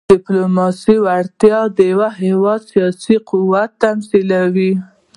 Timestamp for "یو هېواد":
1.91-2.61